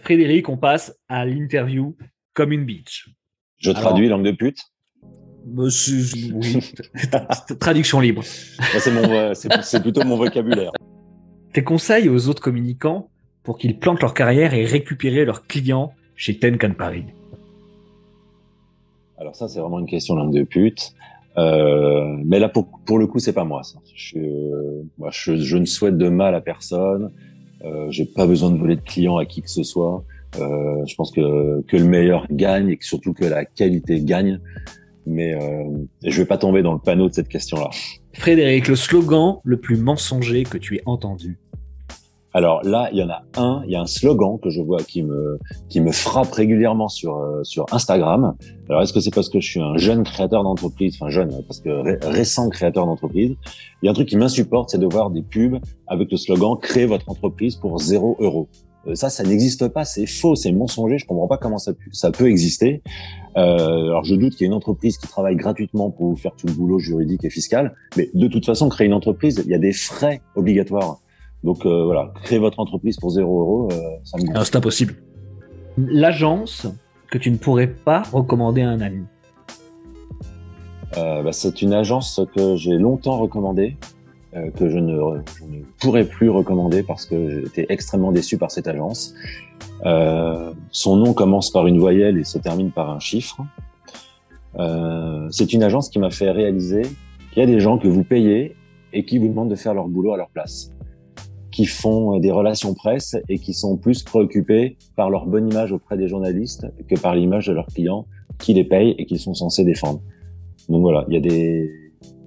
[0.00, 1.96] Frédéric, on passe à l'interview
[2.34, 3.08] comme une bitch.
[3.58, 4.60] Je traduis langue de pute
[5.48, 6.58] Monsieur, oui,
[7.60, 8.24] traduction libre.
[8.24, 10.72] C'est plutôt mon vocabulaire.
[11.52, 13.10] Tes conseils aux autres communicants
[13.44, 17.04] pour qu'ils plantent leur carrière et récupérer leurs clients chez Tenkan Paris
[19.18, 20.94] Alors ça, c'est vraiment une question langue de pute.
[21.38, 23.62] Euh, mais là, pour, pour le coup, c'est pas moi.
[23.62, 23.78] Ça.
[23.94, 24.18] Je,
[24.98, 27.12] moi, je, je, ne souhaite de mal à personne.
[27.64, 30.04] Euh, J'ai pas besoin de voler de clients à qui que ce soit.
[30.38, 34.40] Euh, je pense que, que le meilleur gagne et que surtout que la qualité gagne.
[35.06, 35.64] Mais euh,
[36.04, 37.70] je vais pas tomber dans le panneau de cette question-là.
[38.12, 41.38] Frédéric, le slogan le plus mensonger que tu aies entendu
[42.36, 44.82] alors là, il y en a un, il y a un slogan que je vois
[44.82, 45.38] qui me
[45.70, 48.34] qui me frappe régulièrement sur euh, sur Instagram.
[48.68, 51.60] Alors est-ce que c'est parce que je suis un jeune créateur d'entreprise, enfin jeune parce
[51.60, 53.34] que récent créateur d'entreprise,
[53.80, 56.58] il y a un truc qui m'insupporte, c'est de voir des pubs avec le slogan
[56.60, 58.48] "Créez votre entreprise pour zéro euro".
[58.86, 60.98] Euh, ça, ça n'existe pas, c'est faux, c'est mensonger.
[60.98, 62.82] Je comprends pas comment ça, ça peut exister.
[63.38, 66.32] Euh, alors, je doute qu'il y ait une entreprise qui travaille gratuitement pour vous faire
[66.36, 69.54] tout le boulot juridique et fiscal, mais de toute façon, créer une entreprise, il y
[69.54, 71.00] a des frais obligatoires.
[71.44, 74.24] Donc euh, voilà, créer votre entreprise pour 0 euros, euh, ça me.
[74.34, 74.94] Ah, c'est impossible.
[75.78, 76.66] L'agence
[77.10, 79.04] que tu ne pourrais pas recommander à un ami.
[80.96, 83.76] Euh, bah, c'est une agence que j'ai longtemps recommandée,
[84.34, 84.96] euh, que je ne,
[85.38, 89.14] je ne, pourrais plus recommander parce que j'étais extrêmement déçu par cette agence.
[89.84, 93.40] Euh, son nom commence par une voyelle et se termine par un chiffre.
[94.58, 96.82] Euh, c'est une agence qui m'a fait réaliser
[97.32, 98.56] qu'il y a des gens que vous payez
[98.92, 100.72] et qui vous demandent de faire leur boulot à leur place
[101.56, 105.96] qui font des relations presse et qui sont plus préoccupés par leur bonne image auprès
[105.96, 108.04] des journalistes que par l'image de leurs clients
[108.38, 110.02] qui les payent et qu'ils sont censés défendre.
[110.68, 111.70] Donc voilà, il y a des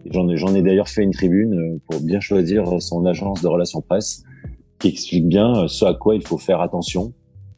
[0.10, 3.48] j'en ai, j'en ai d'ailleurs fait une tribune euh, pour bien choisir son agence de
[3.48, 4.24] relations presse
[4.80, 7.14] qui explique bien euh, ce à quoi il faut faire attention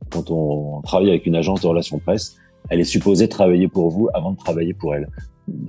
[0.10, 2.36] quand on travaille avec une agence de relations presse.
[2.68, 5.08] Elle est supposée travailler pour vous avant de travailler pour elle.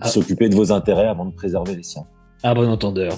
[0.01, 0.09] Ah.
[0.09, 2.07] S'occuper de vos intérêts avant de préserver les siens.
[2.43, 3.17] Ah bon entendeur.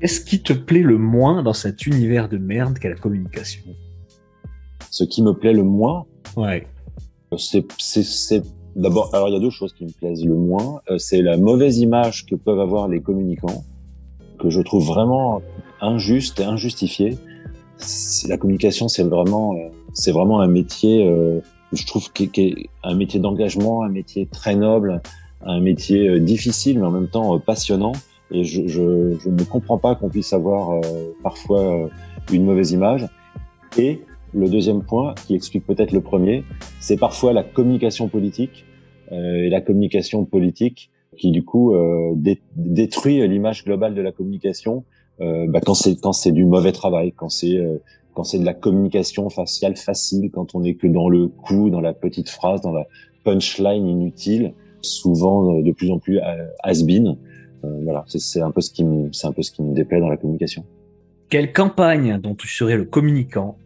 [0.00, 3.62] Qu'est-ce qui te plaît le moins dans cet univers de merde qu'est la communication?
[4.90, 6.04] Ce qui me plaît le moins,
[6.36, 6.66] ouais.
[7.38, 8.42] c'est, c'est,
[8.76, 10.82] d'abord, alors il y a deux choses qui me plaisent le moins.
[10.90, 13.64] Euh, c'est la mauvaise image que peuvent avoir les communicants,
[14.38, 15.42] que je trouve vraiment
[15.80, 17.16] injuste et injustifiée.
[18.28, 21.40] La communication, c'est vraiment, euh, c'est vraiment un métier, euh,
[21.72, 25.00] je trouve, qui, est un métier d'engagement, un métier très noble,
[25.46, 27.92] un métier difficile mais en même temps passionnant.
[28.30, 30.80] Et je, je, je ne comprends pas qu'on puisse avoir euh,
[31.22, 31.88] parfois euh,
[32.32, 33.06] une mauvaise image.
[33.78, 34.00] Et
[34.32, 36.44] le deuxième point, qui explique peut-être le premier,
[36.80, 38.64] c'est parfois la communication politique.
[39.12, 41.72] Euh, et la communication politique qui du coup
[42.56, 44.82] détruit l'image globale de la communication
[45.20, 47.56] bah, quand c'est quand c'est du mauvais travail, quand c'est
[48.14, 51.80] quand c'est de la communication faciale facile, quand on n'est que dans le coup, dans
[51.80, 52.88] la petite phrase, dans la
[53.22, 56.18] punchline inutile, souvent de plus en plus
[56.64, 57.16] has-been.
[57.64, 60.00] Euh, voilà, c'est un peu ce qui me, c'est un peu ce qui me déplaît
[60.00, 60.64] dans la communication.
[61.28, 63.56] Quelle campagne dont tu serais le communicant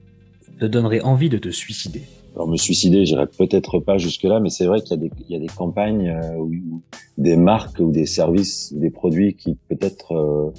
[0.58, 2.02] te donnerait envie de te suicider?
[2.34, 5.10] Alors me suicider, j'irai peut-être pas jusque là, mais c'est vrai qu'il y a des,
[5.28, 6.82] il y a des campagnes euh, ou
[7.16, 10.50] des marques ou des services, des produits qui peut-être euh,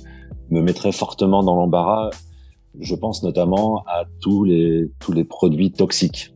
[0.49, 2.09] me mettraient fortement dans l'embarras.
[2.79, 6.33] Je pense notamment à tous les tous les produits toxiques.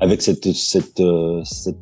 [0.00, 1.02] Avec cette cette
[1.44, 1.76] cette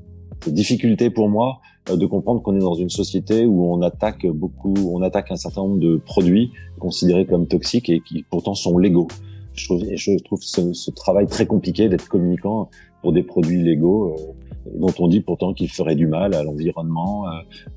[0.46, 5.02] difficulté pour moi de comprendre qu'on est dans une société où on attaque beaucoup, on
[5.02, 9.08] attaque un certain nombre de produits considérés comme toxiques et qui pourtant sont légaux.
[9.54, 12.68] Je trouve, je trouve ce, ce travail très compliqué d'être communicant
[13.02, 14.32] pour des produits légaux euh,
[14.74, 17.30] dont on dit pourtant qu'ils feraient du mal à l'environnement, euh,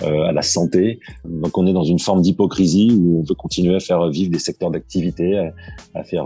[0.03, 1.00] euh, à la santé.
[1.24, 4.40] Donc on est dans une forme d'hypocrisie où on veut continuer à faire vivre des
[4.40, 5.53] secteurs d'activité, à,
[5.94, 6.26] à, faire,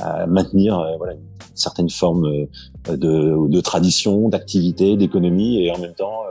[0.00, 1.20] à maintenir voilà, une
[1.54, 2.46] certaine forme
[2.88, 6.22] de, de tradition, d'activité, d'économie, et en même temps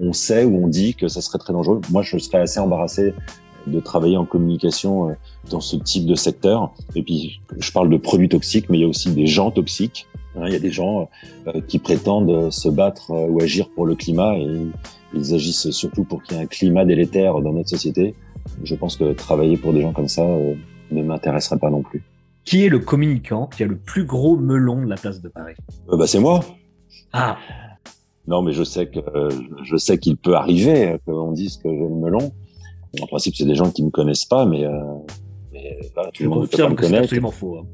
[0.00, 1.80] on sait ou on dit que ça serait très dangereux.
[1.90, 3.14] Moi, je serais assez embarrassé
[3.66, 5.12] de travailler en communication euh,
[5.50, 6.72] dans ce type de secteur.
[6.94, 10.08] Et puis, je parle de produits toxiques, mais il y a aussi des gens toxiques.
[10.36, 11.08] Hein, il y a des gens
[11.46, 14.48] euh, qui prétendent se battre euh, ou agir pour le climat et
[15.14, 18.14] ils agissent surtout pour qu'il y ait un climat délétère dans notre société.
[18.64, 20.26] Je pense que travailler pour des gens comme ça
[20.90, 22.02] ne m'intéresserait pas non plus.
[22.44, 25.54] Qui est le communicant qui a le plus gros melon de la place de Paris?
[25.86, 26.40] Bah, C'est moi.
[27.12, 27.36] Ah,
[28.28, 29.00] non, mais je sais que
[29.64, 32.32] je sais qu'il peut arriver qu'on dise que j'ai le melon.
[33.00, 34.80] En principe, c'est des gens qui me connaissent pas, mais, euh,
[35.52, 37.04] mais voilà, tout le monde peut pas me connaître.
[37.04, 37.58] absolument faux.
[37.58, 37.66] Hein.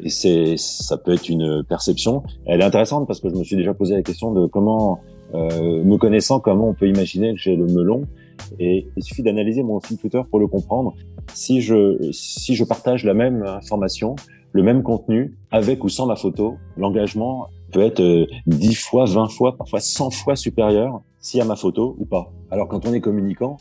[0.00, 2.22] Et c'est ça peut être une perception.
[2.44, 5.00] Elle est intéressante parce que je me suis déjà posé la question de comment,
[5.34, 8.02] euh, me connaissant, comment on peut imaginer que j'ai le melon.
[8.58, 10.94] Et il suffit d'analyser mon fil Twitter pour le comprendre.
[11.32, 14.16] Si je si je partage la même information,
[14.56, 19.28] le même contenu avec ou sans ma photo, l'engagement peut être euh, 10 fois, 20
[19.28, 22.32] fois, parfois 100 fois supérieur s'il y a ma photo ou pas.
[22.50, 23.58] Alors quand on est communicant,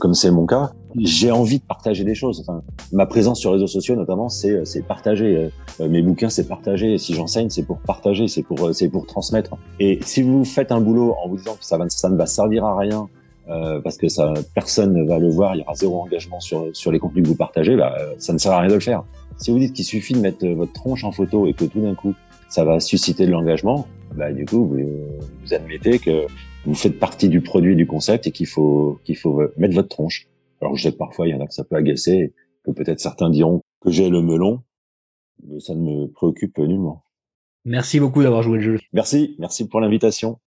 [0.00, 2.40] comme c'est mon cas, j'ai envie de partager des choses.
[2.40, 5.50] Enfin, ma présence sur les réseaux sociaux, notamment, c'est c'est partager.
[5.80, 6.98] Euh, mes bouquins, c'est partager.
[6.98, 9.56] Si j'enseigne, c'est pour partager, c'est pour c'est pour transmettre.
[9.80, 12.26] Et si vous faites un boulot en vous disant que ça, va, ça ne va
[12.26, 13.08] servir à rien
[13.48, 16.68] euh, parce que ça, personne ne va le voir, il y aura zéro engagement sur
[16.72, 19.04] sur les contenus que vous partagez, bah, ça ne sert à rien de le faire.
[19.38, 21.94] Si vous dites qu'il suffit de mettre votre tronche en photo et que tout d'un
[21.94, 22.14] coup
[22.48, 24.78] ça va susciter de l'engagement, bah du coup vous,
[25.42, 26.26] vous admettez que
[26.64, 30.26] vous faites partie du produit, du concept et qu'il faut qu'il faut mettre votre tronche.
[30.60, 32.32] Alors je sais que parfois il y en a que ça peut agacer,
[32.64, 34.62] que peut-être certains diront que j'ai le melon,
[35.46, 37.02] mais ça ne me préoccupe nullement.
[37.64, 38.78] Merci beaucoup d'avoir joué le jeu.
[38.92, 40.38] Merci, merci pour l'invitation.